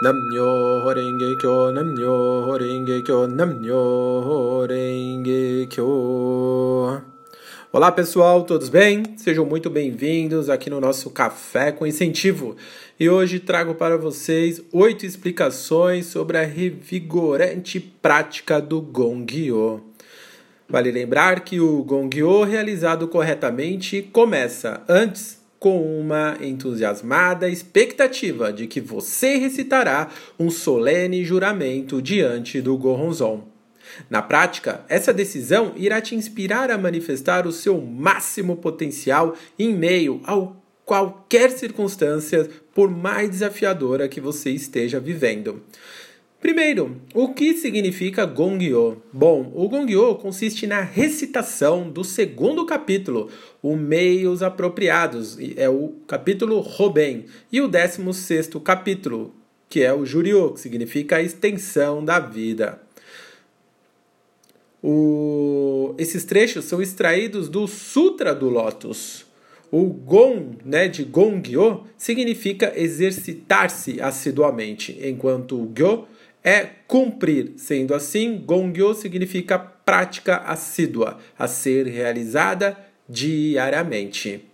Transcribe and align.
Namyo 0.00 0.84
Renge 0.94 1.34
Kyo, 1.40 1.72
Namyo 1.72 2.56
Renge 2.56 3.02
Kyo, 3.02 3.26
Namyo 3.26 4.64
Renge 4.64 5.66
Kyo. 5.66 7.02
Olá 7.72 7.90
pessoal, 7.90 8.44
todos 8.44 8.68
bem? 8.68 9.02
Sejam 9.16 9.44
muito 9.44 9.68
bem-vindos 9.68 10.48
aqui 10.48 10.70
no 10.70 10.80
nosso 10.80 11.10
Café 11.10 11.72
com 11.72 11.84
Incentivo. 11.84 12.56
E 13.00 13.10
hoje 13.10 13.40
trago 13.40 13.74
para 13.74 13.98
vocês 13.98 14.62
oito 14.72 15.04
explicações 15.04 16.06
sobre 16.06 16.38
a 16.38 16.44
revigorante 16.44 17.80
prática 17.80 18.60
do 18.60 18.80
Gongyo. 18.80 19.82
Vale 20.68 20.92
lembrar 20.92 21.40
que 21.40 21.58
o 21.58 21.82
Gongyo 21.82 22.44
realizado 22.44 23.08
corretamente 23.08 24.02
começa 24.12 24.80
antes 24.88 25.37
com 25.58 26.00
uma 26.00 26.36
entusiasmada 26.40 27.48
expectativa 27.48 28.52
de 28.52 28.66
que 28.66 28.80
você 28.80 29.36
recitará 29.36 30.08
um 30.38 30.50
solene 30.50 31.24
juramento 31.24 32.00
diante 32.00 32.60
do 32.60 32.76
Goronzon. 32.76 33.48
Na 34.08 34.22
prática, 34.22 34.84
essa 34.88 35.12
decisão 35.12 35.72
irá 35.76 36.00
te 36.00 36.14
inspirar 36.14 36.70
a 36.70 36.78
manifestar 36.78 37.46
o 37.46 37.52
seu 37.52 37.80
máximo 37.80 38.56
potencial 38.56 39.34
em 39.58 39.74
meio 39.74 40.20
a 40.24 40.34
qualquer 40.84 41.50
circunstância, 41.50 42.48
por 42.74 42.90
mais 42.90 43.28
desafiadora 43.28 44.08
que 44.08 44.22
você 44.22 44.50
esteja 44.50 44.98
vivendo. 44.98 45.62
Primeiro, 46.40 47.02
o 47.14 47.34
que 47.34 47.54
significa 47.54 48.24
Gongyo? 48.24 49.02
Bom, 49.12 49.52
o 49.56 49.68
Gongyo 49.68 50.14
consiste 50.14 50.68
na 50.68 50.80
recitação 50.80 51.90
do 51.90 52.04
segundo 52.04 52.64
capítulo, 52.64 53.28
o 53.60 53.74
Meios 53.74 54.40
Apropriados, 54.40 55.36
é 55.56 55.68
o 55.68 55.94
capítulo 56.06 56.60
Roben, 56.60 57.26
e 57.50 57.60
o 57.60 57.66
décimo 57.66 58.14
sexto 58.14 58.60
capítulo, 58.60 59.34
que 59.68 59.82
é 59.82 59.92
o 59.92 60.06
Juryo, 60.06 60.52
que 60.52 60.60
significa 60.60 61.16
a 61.16 61.22
extensão 61.22 62.04
da 62.04 62.20
vida. 62.20 62.80
O... 64.80 65.92
Esses 65.98 66.24
trechos 66.24 66.66
são 66.66 66.80
extraídos 66.80 67.48
do 67.48 67.66
Sutra 67.66 68.32
do 68.32 68.48
Lótus. 68.48 69.26
O 69.72 69.86
Gon, 69.86 70.52
né, 70.64 70.86
de 70.86 71.02
Gongyo, 71.02 71.84
significa 71.96 72.72
exercitar-se 72.76 74.00
assiduamente, 74.00 74.96
enquanto 75.02 75.60
o 75.60 75.66
Gyo 75.66 76.06
é 76.48 76.70
cumprir. 76.86 77.52
Sendo 77.56 77.94
assim, 77.94 78.38
Gongyo 78.38 78.94
significa 78.94 79.58
prática 79.58 80.38
assídua, 80.38 81.18
a 81.38 81.46
ser 81.46 81.86
realizada 81.86 82.78
diariamente. 83.06 84.44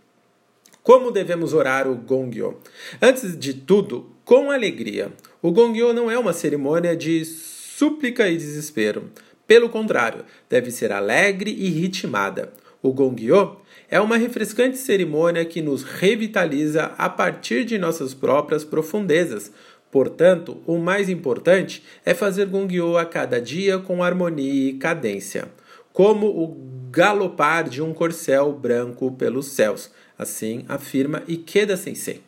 Como 0.82 1.12
devemos 1.12 1.54
orar 1.54 1.86
o 1.88 1.94
Gongyo? 1.94 2.58
Antes 3.00 3.38
de 3.38 3.54
tudo, 3.54 4.10
com 4.24 4.50
alegria. 4.50 5.12
O 5.40 5.52
Gongyo 5.52 5.92
não 5.92 6.10
é 6.10 6.18
uma 6.18 6.32
cerimônia 6.32 6.96
de 6.96 7.24
súplica 7.24 8.28
e 8.28 8.36
desespero. 8.36 9.10
Pelo 9.46 9.68
contrário, 9.68 10.24
deve 10.50 10.72
ser 10.72 10.90
alegre 10.90 11.52
e 11.52 11.68
ritmada. 11.68 12.52
O 12.82 12.92
Gongyo 12.92 13.56
é 13.88 14.00
uma 14.00 14.16
refrescante 14.16 14.76
cerimônia 14.76 15.44
que 15.44 15.62
nos 15.62 15.84
revitaliza 15.84 16.92
a 16.98 17.08
partir 17.08 17.64
de 17.64 17.78
nossas 17.78 18.12
próprias 18.12 18.64
profundezas, 18.64 19.52
Portanto, 19.94 20.60
o 20.66 20.76
mais 20.76 21.08
importante 21.08 21.80
é 22.04 22.12
fazer 22.14 22.46
Gongyo 22.46 22.98
a 22.98 23.06
cada 23.06 23.40
dia 23.40 23.78
com 23.78 24.02
harmonia 24.02 24.70
e 24.70 24.72
cadência, 24.72 25.46
como 25.92 26.26
o 26.26 26.56
galopar 26.90 27.68
de 27.68 27.80
um 27.80 27.94
corcel 27.94 28.52
branco 28.52 29.12
pelos 29.12 29.46
céus, 29.46 29.92
assim 30.18 30.64
afirma 30.68 31.22
Ikeda 31.28 31.76
Sensei. 31.76 32.20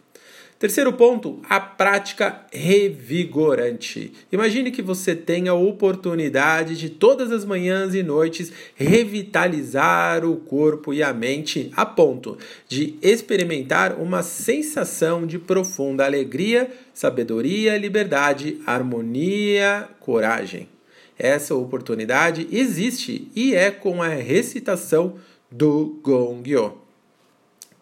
Terceiro 0.58 0.90
ponto, 0.94 1.38
a 1.50 1.60
prática 1.60 2.46
revigorante. 2.50 4.10
Imagine 4.32 4.70
que 4.70 4.80
você 4.80 5.14
tenha 5.14 5.50
a 5.50 5.54
oportunidade 5.54 6.78
de 6.78 6.88
todas 6.88 7.30
as 7.30 7.44
manhãs 7.44 7.94
e 7.94 8.02
noites 8.02 8.50
revitalizar 8.74 10.24
o 10.24 10.36
corpo 10.36 10.94
e 10.94 11.02
a 11.02 11.12
mente 11.12 11.70
a 11.76 11.84
ponto 11.84 12.38
de 12.66 12.96
experimentar 13.02 14.00
uma 14.00 14.22
sensação 14.22 15.26
de 15.26 15.38
profunda 15.38 16.06
alegria, 16.06 16.70
sabedoria, 16.94 17.76
liberdade, 17.76 18.58
harmonia, 18.64 19.86
coragem. 20.00 20.70
Essa 21.18 21.54
oportunidade 21.54 22.48
existe 22.50 23.30
e 23.36 23.54
é 23.54 23.70
com 23.70 24.02
a 24.02 24.08
recitação 24.08 25.16
do 25.52 26.00
Gongyo. 26.02 26.85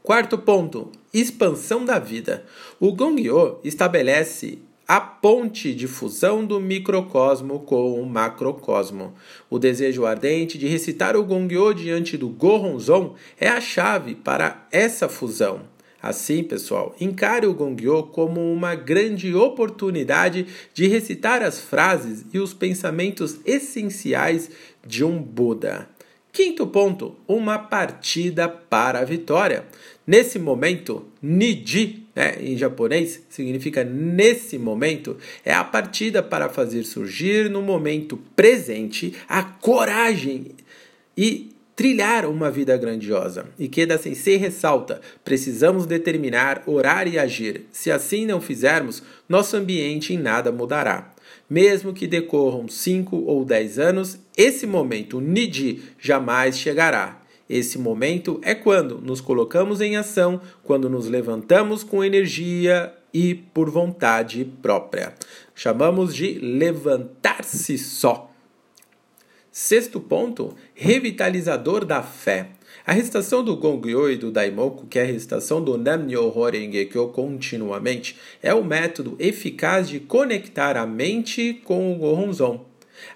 Quarto 0.06 0.37
ponto, 0.37 0.92
expansão 1.15 1.82
da 1.82 1.98
vida. 1.98 2.44
O 2.78 2.92
Gongyo 2.92 3.59
estabelece 3.65 4.59
a 4.87 5.00
ponte 5.00 5.75
de 5.75 5.88
fusão 5.88 6.44
do 6.44 6.60
microcosmo 6.60 7.60
com 7.60 7.98
o 7.98 8.04
macrocosmo. 8.04 9.14
O 9.48 9.59
desejo 9.59 10.04
ardente 10.04 10.59
de 10.59 10.69
recitar 10.69 11.16
o 11.16 11.25
Gongyo 11.25 11.72
diante 11.72 12.19
do 12.19 12.28
Goronzon 12.28 13.14
é 13.41 13.48
a 13.48 13.62
chave 13.62 14.14
para 14.14 14.69
essa 14.70 15.09
fusão. 15.09 15.62
Assim, 16.03 16.44
pessoal, 16.44 16.94
encare 17.00 17.47
o 17.47 17.54
Gongyo 17.54 18.03
como 18.03 18.53
uma 18.53 18.75
grande 18.75 19.34
oportunidade 19.34 20.47
de 20.75 20.87
recitar 20.87 21.43
as 21.43 21.62
frases 21.62 22.26
e 22.31 22.38
os 22.38 22.53
pensamentos 22.53 23.38
essenciais 23.47 24.50
de 24.87 25.03
um 25.03 25.19
Buda. 25.19 25.94
Quinto 26.34 26.66
ponto, 26.66 27.14
uma 27.28 27.60
partida 27.60 28.48
para 28.48 28.98
a 28.98 29.04
vitória. 29.04 29.66
Nesse 30.04 30.36
momento, 30.36 31.06
Niji, 31.22 32.08
né, 32.12 32.36
em 32.40 32.56
japonês, 32.56 33.22
significa 33.28 33.84
nesse 33.84 34.58
momento, 34.58 35.16
é 35.44 35.54
a 35.54 35.62
partida 35.62 36.24
para 36.24 36.48
fazer 36.48 36.82
surgir 36.82 37.48
no 37.48 37.62
momento 37.62 38.18
presente 38.34 39.14
a 39.28 39.44
coragem 39.44 40.56
e 41.16 41.53
trilhar 41.76 42.26
uma 42.26 42.50
vida 42.50 42.76
grandiosa. 42.76 43.46
Ikeda 43.58 43.98
Sensei 43.98 44.36
ressalta: 44.36 45.00
precisamos 45.24 45.86
determinar, 45.86 46.62
orar 46.66 47.06
e 47.08 47.18
agir. 47.18 47.66
Se 47.72 47.90
assim 47.90 48.26
não 48.26 48.40
fizermos, 48.40 49.02
nosso 49.28 49.56
ambiente 49.56 50.14
em 50.14 50.18
nada 50.18 50.52
mudará. 50.52 51.12
Mesmo 51.48 51.92
que 51.92 52.06
decorram 52.06 52.68
5 52.68 53.16
ou 53.16 53.44
10 53.44 53.78
anos, 53.78 54.18
esse 54.36 54.66
momento 54.66 55.20
Nidi 55.20 55.82
jamais 55.98 56.58
chegará. 56.58 57.20
Esse 57.48 57.78
momento 57.78 58.40
é 58.42 58.54
quando 58.54 58.98
nos 58.98 59.20
colocamos 59.20 59.80
em 59.80 59.96
ação, 59.96 60.40
quando 60.62 60.88
nos 60.88 61.06
levantamos 61.06 61.84
com 61.84 62.02
energia 62.02 62.92
e 63.12 63.34
por 63.34 63.70
vontade 63.70 64.44
própria. 64.62 65.14
Chamamos 65.54 66.14
de 66.14 66.38
levantar-se 66.38 67.76
só. 67.76 68.33
Sexto 69.56 70.00
ponto, 70.00 70.53
revitalizador 70.75 71.84
da 71.84 72.03
fé. 72.03 72.48
A 72.84 72.92
recitação 72.92 73.44
do 73.44 73.56
Gongyo 73.56 74.10
e 74.10 74.16
do 74.16 74.32
Daimoku, 74.32 74.88
que 74.88 74.98
é 74.98 75.03
a 75.03 75.06
recitação 75.06 75.62
do 75.62 75.78
Nam-myoho 75.78 76.50
Renge-kyo 76.50 77.06
continuamente, 77.10 78.19
é 78.43 78.53
o 78.53 78.64
método 78.64 79.14
eficaz 79.16 79.88
de 79.88 80.00
conectar 80.00 80.76
a 80.76 80.84
mente 80.84 81.62
com 81.62 81.93
o 81.93 81.97
Gohonzon. 81.97 82.66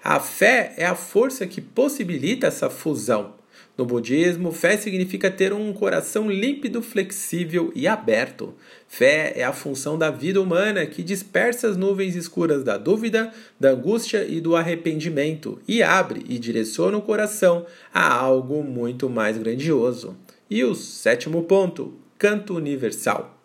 A 0.01 0.21
fé 0.21 0.73
é 0.77 0.85
a 0.85 0.95
força 0.95 1.45
que 1.45 1.59
possibilita 1.59 2.47
essa 2.47 2.69
fusão. 2.69 3.33
No 3.79 3.85
budismo, 3.85 4.51
fé 4.51 4.75
significa 4.75 5.31
ter 5.31 5.53
um 5.53 5.71
coração 5.71 6.29
límpido, 6.29 6.81
flexível 6.81 7.71
e 7.73 7.87
aberto. 7.87 8.53
Fé 8.89 9.31
é 9.37 9.45
a 9.45 9.53
função 9.53 9.97
da 9.97 10.11
vida 10.11 10.41
humana 10.41 10.85
que 10.85 11.01
dispersa 11.01 11.69
as 11.69 11.77
nuvens 11.77 12.13
escuras 12.13 12.61
da 12.61 12.75
dúvida, 12.75 13.31
da 13.57 13.69
angústia 13.69 14.25
e 14.27 14.41
do 14.41 14.53
arrependimento 14.53 15.61
e 15.65 15.81
abre 15.81 16.25
e 16.27 16.37
direciona 16.37 16.97
o 16.97 17.01
coração 17.01 17.65
a 17.93 18.13
algo 18.13 18.61
muito 18.65 19.09
mais 19.09 19.37
grandioso. 19.37 20.13
E 20.49 20.61
o 20.61 20.75
sétimo 20.75 21.43
ponto, 21.43 21.93
canto 22.17 22.55
universal. 22.55 23.38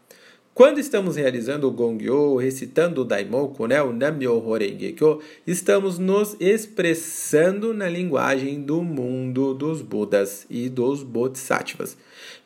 Quando 0.54 0.78
estamos 0.78 1.16
realizando 1.16 1.66
o 1.66 1.72
Gongyo, 1.72 2.36
recitando 2.36 3.01
o 3.01 3.04
Daimoku, 3.04 3.66
né, 3.66 3.83
o 3.83 3.92
Nam-myoho 3.92 4.56
Renge-kyo, 4.56 5.18
estamos 5.45 5.98
nos 5.98 6.36
expressando 6.39 7.74
na 7.74 7.89
linguagem 7.89 8.62
do 8.62 8.80
mundo 8.80 9.53
dos 9.53 9.83
Budas 9.83 10.47
e 10.48 10.68
dos 10.68 11.03
Bodhisattvas. 11.03 11.97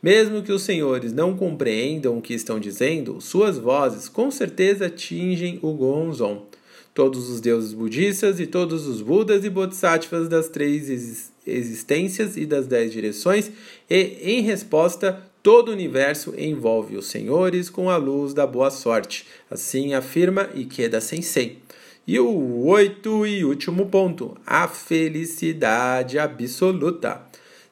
Mesmo 0.03 0.43
que 0.43 0.51
os 0.51 0.63
senhores 0.63 1.13
não 1.13 1.37
compreendam 1.37 2.17
o 2.17 2.23
que 2.23 2.33
estão 2.33 2.59
dizendo, 2.59 3.21
suas 3.21 3.59
vozes 3.59 4.09
com 4.09 4.31
certeza 4.31 4.87
atingem 4.87 5.59
o 5.61 5.75
Gonzon. 5.75 6.47
Todos 6.95 7.29
os 7.29 7.43
deuses 7.43 7.75
budistas 7.75 8.41
e 8.41 8.47
todos 8.47 8.87
os 8.87 9.03
Budas 9.03 9.45
e 9.45 9.51
Bodhisattvas 9.51 10.31
das 10.31 10.49
três 10.49 11.29
existências 11.47 12.39
e 12.39 12.47
das 12.47 12.67
dez 12.67 12.91
direções, 12.91 13.51
e, 13.89 14.17
em 14.23 14.41
resposta, 14.41 15.28
Todo 15.43 15.69
o 15.69 15.73
universo 15.73 16.35
envolve 16.37 16.97
os 16.97 17.07
senhores 17.07 17.71
com 17.71 17.89
a 17.89 17.97
luz 17.97 18.35
da 18.35 18.47
boa 18.47 18.71
sorte. 18.71 19.27
Assim 19.51 19.95
afirma 19.95 20.51
Ikeda 20.55 21.01
Sensei. 21.01 21.59
E 22.07 22.19
o 22.19 22.67
oito 22.67 23.27
e 23.27 23.45
último 23.45 23.87
ponto, 23.87 24.37
a 24.47 24.67
felicidade 24.67 26.19
absoluta. 26.19 27.21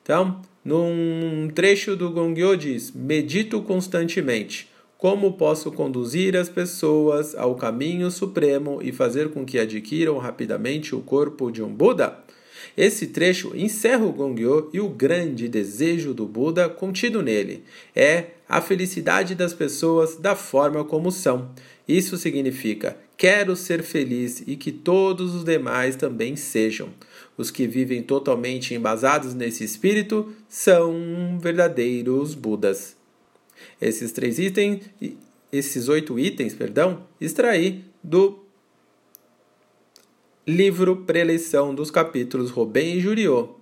Então, 0.03 0.41
num 0.65 1.49
trecho 1.55 1.97
do 1.97 2.11
Gongyo 2.11 2.57
diz: 2.57 2.93
medito 2.93 3.63
constantemente. 3.63 4.69
como 4.99 5.35
posso 5.35 5.71
conduzir 5.71 6.37
as 6.37 6.49
pessoas 6.49 7.35
ao 7.35 7.55
caminho 7.55 8.11
supremo 8.11 8.81
e 8.83 8.93
fazer 8.93 9.31
com 9.31 9.45
que 9.45 9.59
adquiram 9.59 10.17
rapidamente 10.19 10.95
o 10.95 11.01
corpo 11.01 11.51
de 11.51 11.62
um 11.62 11.73
Buda? 11.73 12.19
Esse 12.77 13.09
trecho 13.09 13.53
encerra 13.55 14.05
o 14.05 14.13
Gongyo 14.13 14.71
e 14.73 14.81
o 14.81 14.89
grande 14.89 15.49
desejo 15.49 16.15
do 16.15 16.27
Buda 16.27 16.69
contido 16.69 17.23
nele 17.23 17.65
é 17.95 18.27
a 18.49 18.61
felicidade 18.61 19.35
das 19.35 19.53
pessoas 19.53 20.17
da 20.17 20.37
forma 20.37 20.85
como 20.85 21.11
são. 21.11 21.51
Isso 21.87 22.17
significa: 22.17 22.97
quero 23.17 23.57
ser 23.57 23.83
feliz 23.83 24.43
e 24.47 24.57
que 24.57 24.73
todos 24.73 25.35
os 25.35 25.45
demais 25.45 25.97
também 25.97 26.37
sejam. 26.37 26.89
Os 27.37 27.51
que 27.51 27.67
vivem 27.67 28.03
totalmente 28.03 28.75
embasados 28.75 29.35
nesse 29.35 29.65
espírito 29.65 30.33
são 30.49 31.39
verdadeiros 31.41 32.35
Budas. 32.35 32.97
Esses 33.81 34.12
três 34.12 34.39
itens, 34.39 34.85
esses 35.53 35.89
oito 35.89 36.19
itens, 36.19 36.55
perdão, 36.55 37.05
extraí 37.21 37.85
do 38.03 38.46
livro 40.47 40.99
Preleição 40.99 41.75
dos 41.75 41.91
capítulos 41.91 42.53
Robem 42.53 42.99
e 42.99 43.01
Juriô 43.01 43.57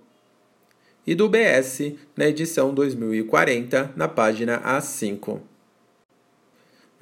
e 1.07 1.15
do 1.15 1.27
BS 1.27 1.93
na 2.15 2.27
edição 2.27 2.75
2040, 2.75 3.93
na 3.95 4.07
página 4.07 4.61
A5. 4.61 5.39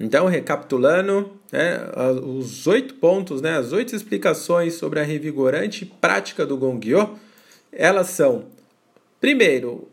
Então, 0.00 0.26
recapitulando, 0.26 1.38
né, 1.52 1.80
os 2.22 2.66
oito 2.66 2.94
pontos, 2.94 3.42
né, 3.42 3.58
as 3.58 3.72
oito 3.72 3.94
explicações 3.94 4.74
sobre 4.74 5.00
a 5.00 5.02
revigorante 5.02 5.84
prática 5.84 6.46
do 6.46 6.56
Gongyo, 6.56 7.18
elas 7.70 8.08
são: 8.08 8.46
primeiro, 9.20 9.86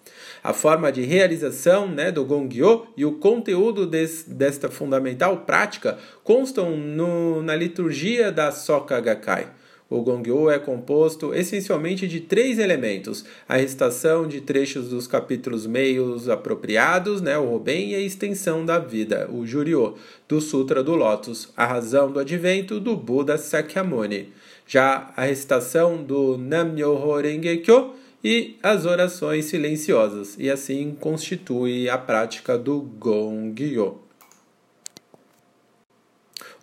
a 0.45 0.53
forma 0.53 0.91
de 0.91 1.01
realização 1.01 1.87
né, 1.87 2.11
do 2.11 2.23
Gongyo 2.23 2.85
e 2.95 3.03
o 3.03 3.13
conteúdo 3.13 3.87
des, 3.87 4.25
desta 4.27 4.69
fundamental 4.69 5.37
prática 5.37 5.97
constam 6.23 6.77
no, 6.77 7.41
na 7.41 7.55
liturgia 7.55 8.31
da 8.31 8.51
Soka 8.51 8.99
Gakkai. 9.01 9.47
O 9.89 10.01
Gongyo 10.01 10.51
é 10.51 10.59
composto 10.59 11.33
essencialmente 11.33 12.07
de 12.07 12.19
três 12.19 12.59
elementos: 12.59 13.25
a 13.49 13.55
recitação 13.55 14.27
de 14.27 14.39
trechos 14.39 14.89
dos 14.89 15.07
capítulos 15.07 15.65
meios 15.65 16.29
apropriados, 16.29 17.23
né, 17.23 17.35
o 17.39 17.49
Roben, 17.49 17.93
e 17.93 17.95
a 17.95 17.99
extensão 17.99 18.63
da 18.63 18.77
vida, 18.77 19.27
o 19.31 19.47
Juryo, 19.47 19.95
do 20.29 20.39
Sutra 20.39 20.83
do 20.83 20.93
Lótus, 20.93 21.51
a 21.57 21.65
razão 21.65 22.11
do 22.11 22.19
advento 22.19 22.79
do 22.79 22.95
Buda 22.95 23.35
Sakyamuni. 23.35 24.31
Já 24.67 25.11
a 25.17 25.23
recitação 25.23 26.03
do 26.03 26.37
Nam-myoho 26.37 27.19
Renge 27.19 27.57
Kyo 27.57 28.04
e 28.25 28.57
as 28.63 28.87
orações 28.87 29.45
silenciosas, 29.45 30.35
e 30.39 30.49
assim 30.49 30.97
constitui 30.99 31.87
a 31.87 31.95
prática 31.95 32.57
do 32.57 32.81
Gongyo. 32.81 33.99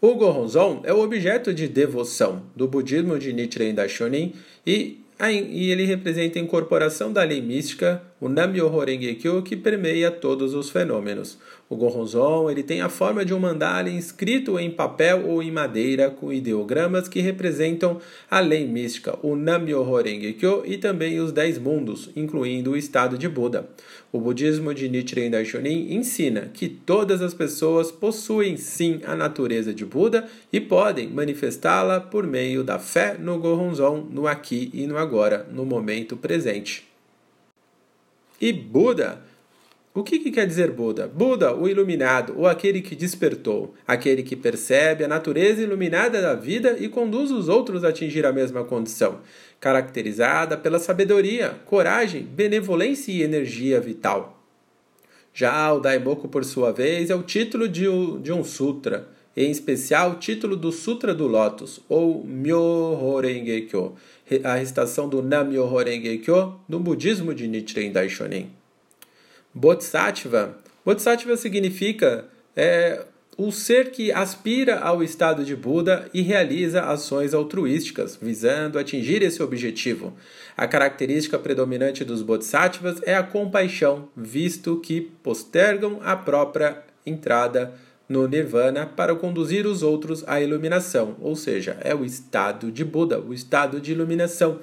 O 0.01 0.17
Gohonzon 0.17 0.81
é 0.83 0.93
o 0.93 0.99
objeto 0.99 1.55
de 1.55 1.69
devoção 1.69 2.43
do 2.57 2.67
budismo 2.67 3.17
de 3.17 3.33
Nichiren 3.33 3.75
Daishonin 3.75 4.35
e 4.67 4.99
e 5.21 5.71
ele 5.71 5.85
representa 5.85 6.41
a 6.41 6.43
incorporação 6.43 7.13
da 7.13 7.23
lei 7.23 7.41
mística, 7.41 8.03
o 8.23 8.29
Nam-myoho 8.29 8.85
Renge-kyo, 8.85 9.43
que 9.43 9.57
permeia 9.57 10.09
todos 10.09 10.55
os 10.55 10.71
fenômenos. 10.71 11.37
O 11.69 11.75
Gohonzon 11.75 12.49
ele 12.49 12.63
tem 12.63 12.81
a 12.81 12.89
forma 12.89 13.25
de 13.25 13.35
um 13.35 13.41
mandala 13.41 13.91
inscrito 13.91 14.61
em 14.61 14.71
papel 14.71 15.27
ou 15.27 15.43
em 15.43 15.51
madeira 15.51 16.09
com 16.09 16.33
ideogramas 16.33 17.09
que 17.09 17.21
representam 17.21 17.99
a 18.31 18.39
lei 18.39 18.65
mística, 18.65 19.19
o 19.25 19.35
Nam-myoho 19.35 20.01
Renge-kyo 20.01 20.63
e 20.65 20.79
também 20.79 21.19
os 21.19 21.33
dez 21.33 21.59
mundos, 21.59 22.11
incluindo 22.15 22.71
o 22.71 22.77
estado 22.77 23.19
de 23.19 23.29
Buda. 23.29 23.69
O 24.13 24.21
budismo 24.21 24.73
de 24.73 24.89
Nichiren 24.89 25.31
Daishonin 25.31 25.93
ensina 25.93 26.43
que 26.55 26.69
todas 26.69 27.23
as 27.23 27.35
pessoas 27.35 27.91
possuem 27.91 28.57
sim 28.57 29.01
a 29.05 29.17
natureza 29.17 29.75
de 29.75 29.85
Buda 29.85 30.29
e 30.53 30.61
podem 30.61 31.09
manifestá-la 31.09 31.99
por 32.01 32.25
meio 32.25 32.63
da 32.63 32.79
fé 32.79 33.17
no 33.19 33.41
Gohonzon, 33.41 34.07
no 34.13 34.29
aqui 34.29 34.71
e 34.73 34.87
no 34.87 34.97
agora, 34.97 35.45
no 35.53 35.67
momento 35.67 36.17
presente. 36.17 36.92
E 38.43 38.53
Buda 38.53 39.23
o 39.95 40.03
que, 40.03 40.19
que, 40.19 40.31
quer 40.31 40.47
dizer 40.47 40.71
Buda? 40.71 41.07
Buda, 41.07 41.55
o 41.55 41.69
iluminado, 41.69 42.33
ou 42.39 42.47
aquele 42.47 42.81
que 42.81 42.97
despertou, 42.97 43.75
aquele 43.87 44.23
que 44.23 44.35
percebe 44.35 45.05
a 45.05 45.09
natureza 45.09 45.61
iluminada 45.61 46.23
da 46.23 46.35
vida 46.35 46.79
e 46.81 46.89
conduz 46.89 47.31
os 47.31 47.47
outros 47.47 47.85
a 47.85 47.89
atingir 47.89 48.25
a 48.25 48.33
mesma 48.33 48.65
condição, 48.65 49.21
caracterizada 49.61 50.57
pela 50.57 50.79
sabedoria, 50.79 51.61
coragem, 51.67 52.23
benevolência 52.23 53.13
e 53.13 53.23
energia 53.23 53.79
vital. 53.83 54.43
Já 55.35 55.71
o 55.71 55.81
Daimoku, 55.81 56.27
por 56.27 56.43
sua 56.43 56.73
vez, 56.73 57.11
é 57.11 57.15
o 57.15 57.23
título 57.23 57.69
de, 57.69 57.85
de 58.23 58.33
um 58.33 58.43
sutra, 58.43 59.09
em 59.37 59.51
especial 59.51 60.13
o 60.13 60.15
título 60.17 60.57
do 60.57 60.71
Sutra 60.71 61.15
do 61.15 61.27
Lótus, 61.27 61.81
ou 61.89 62.25
Myoho 62.25 63.21
Renge 63.21 63.63
Kyo, 63.63 63.95
a 64.45 64.55
recitação 64.55 65.09
do 65.09 65.23
Nam-myoho 65.23 65.77
Renge 65.79 66.19
Kyo 66.19 66.61
no 66.69 66.79
budismo 66.79 67.35
de 67.35 67.49
Nichiren 67.49 67.93
Daishonin. 67.93 68.51
Bodhisattva. 69.55 70.59
Bodhisattva 70.85 71.37
significa 71.37 72.27
é, 72.57 73.05
o 73.37 73.51
ser 73.51 73.91
que 73.91 74.13
aspira 74.13 74.79
ao 74.79 75.03
estado 75.03 75.45
de 75.45 75.57
Buda 75.57 76.09
e 76.13 76.21
realiza 76.21 76.83
ações 76.83 77.33
altruísticas, 77.33 78.19
visando 78.21 78.79
atingir 78.79 79.23
esse 79.23 79.43
objetivo. 79.43 80.15
A 80.57 80.67
característica 80.67 81.39
predominante 81.39 82.05
dos 82.05 82.23
Bodhisattvas 82.23 83.01
é 83.03 83.15
a 83.15 83.23
compaixão, 83.23 84.09
visto 84.17 84.79
que 84.81 85.01
postergam 85.01 86.01
a 86.03 86.15
própria 86.15 86.83
entrada 87.07 87.75
no 88.09 88.27
Nirvana 88.27 88.87
para 88.87 89.15
conduzir 89.15 89.67
os 89.67 89.83
outros 89.83 90.23
à 90.27 90.41
iluminação, 90.41 91.17
ou 91.21 91.35
seja, 91.35 91.77
é 91.81 91.95
o 91.95 92.05
estado 92.05 92.71
de 92.71 92.85
Buda, 92.85 93.21
o 93.21 93.33
estado 93.33 93.81
de 93.81 93.93
iluminação, 93.93 94.61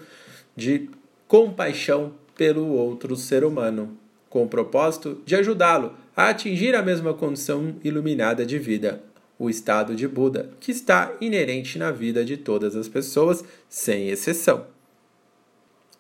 de 0.56 0.90
compaixão 1.28 2.14
pelo 2.36 2.68
outro 2.68 3.16
ser 3.16 3.44
humano 3.44 3.98
com 4.30 4.44
o 4.44 4.48
propósito 4.48 5.22
de 5.26 5.36
ajudá-lo 5.36 5.94
a 6.16 6.30
atingir 6.30 6.76
a 6.76 6.84
mesma 6.84 7.14
condição 7.14 7.76
iluminada 7.84 8.46
de 8.46 8.60
vida, 8.60 9.02
o 9.38 9.50
estado 9.50 9.96
de 9.96 10.08
Buda, 10.08 10.52
que 10.60 10.72
está 10.72 11.14
inerente 11.20 11.80
na 11.80 11.92
vida 11.92 12.24
de 12.24 12.38
todas 12.38 12.76
as 12.76 12.88
pessoas, 12.88 13.44
sem 13.68 14.10
exceção. 14.10 14.68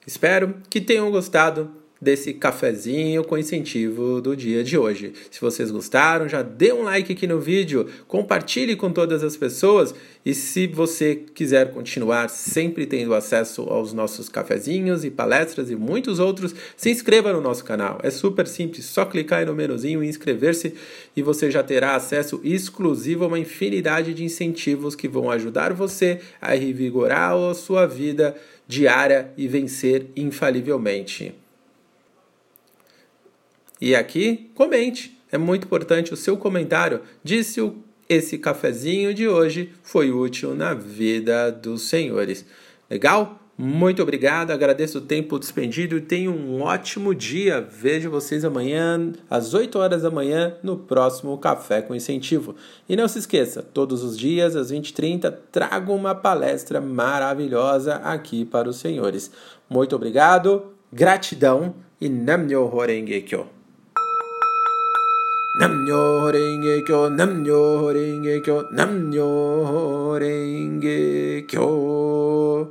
Espero 0.05 0.55
que 0.69 0.81
tenham 0.81 1.09
gostado 1.09 1.71
desse 2.01 2.33
cafezinho 2.33 3.23
com 3.23 3.37
incentivo 3.37 4.21
do 4.21 4.35
dia 4.35 4.63
de 4.63 4.77
hoje. 4.77 5.13
Se 5.29 5.41
vocês 5.41 5.69
gostaram, 5.69 6.29
já 6.29 6.41
dê 6.41 6.71
um 6.71 6.83
like 6.83 7.11
aqui 7.11 7.27
no 7.27 7.39
vídeo, 7.39 7.87
compartilhe 8.07 8.75
com 8.75 8.91
todas 8.91 9.23
as 9.23 9.35
pessoas 9.35 9.93
e 10.25 10.33
se 10.33 10.67
você 10.67 11.15
quiser 11.15 11.71
continuar 11.71 12.29
sempre 12.29 12.85
tendo 12.85 13.13
acesso 13.13 13.63
aos 13.63 13.91
nossos 13.93 14.29
cafezinhos 14.29 15.03
e 15.03 15.11
palestras 15.11 15.69
e 15.69 15.75
muitos 15.75 16.19
outros, 16.19 16.55
se 16.77 16.89
inscreva 16.89 17.33
no 17.33 17.41
nosso 17.41 17.63
canal. 17.63 17.99
É 18.01 18.09
super 18.09 18.47
simples, 18.47 18.85
só 18.85 19.05
clicar 19.05 19.45
no 19.45 19.53
menuzinho 19.53 20.03
e 20.03 20.07
inscrever-se 20.07 20.73
e 21.15 21.21
você 21.21 21.51
já 21.51 21.63
terá 21.63 21.95
acesso 21.95 22.39
exclusivo 22.43 23.25
a 23.25 23.27
uma 23.27 23.39
infinidade 23.39 24.13
de 24.13 24.23
incentivos 24.23 24.95
que 24.95 25.07
vão 25.07 25.29
ajudar 25.29 25.73
você 25.73 26.19
a 26.41 26.53
revigorar 26.53 27.33
a 27.33 27.53
sua 27.53 27.85
vida 27.85 28.35
diária 28.67 29.31
e 29.35 29.47
vencer 29.47 30.05
infalivelmente. 30.15 31.33
E 33.79 33.95
aqui, 33.95 34.51
comente. 34.55 35.17
É 35.31 35.37
muito 35.37 35.65
importante 35.65 36.13
o 36.13 36.17
seu 36.17 36.35
comentário. 36.35 37.01
Disse 37.23 37.61
o 37.61 37.83
esse 38.09 38.39
cafezinho 38.39 39.13
de 39.13 39.27
hoje 39.27 39.71
foi 39.83 40.11
útil 40.11 40.55
na 40.55 40.73
vida 40.73 41.51
dos 41.51 41.83
senhores. 41.83 42.43
Legal? 42.89 43.39
Muito 43.55 44.01
obrigado, 44.01 44.51
agradeço 44.51 44.97
o 44.97 45.01
tempo 45.01 45.37
despendido 45.37 45.97
e 45.97 46.01
tenha 46.01 46.31
um 46.31 46.61
ótimo 46.61 47.13
dia. 47.13 47.61
Vejo 47.61 48.09
vocês 48.09 48.43
amanhã, 48.43 49.11
às 49.29 49.53
8 49.53 49.77
horas 49.77 50.01
da 50.01 50.09
manhã, 50.09 50.55
no 50.63 50.77
próximo 50.77 51.37
Café 51.37 51.83
com 51.83 51.93
Incentivo. 51.93 52.55
E 52.87 52.95
não 52.95 53.07
se 53.07 53.19
esqueça, 53.19 53.61
todos 53.61 54.01
os 54.01 54.17
dias, 54.17 54.55
às 54.55 54.71
20h30, 54.71 55.31
trago 55.51 55.93
uma 55.93 56.15
palestra 56.15 56.81
maravilhosa 56.81 57.97
aqui 57.97 58.43
para 58.43 58.69
os 58.69 58.77
senhores. 58.77 59.29
Muito 59.69 59.95
obrigado, 59.95 60.73
gratidão 60.91 61.75
e 62.01 62.09
Namnyo 62.09 62.73
Horenge 62.73 63.21
Kyo. 63.21 63.58
Namnyo 65.57 66.21
Horenge 66.21 66.85
Kyo, 66.85 67.09
Namnyo 67.09 67.81
Horenge 67.81 68.43
Kyo, 68.45 68.69
Namnyo 68.69 69.65
Horenge 69.65 71.47
Kyo. 71.49 72.69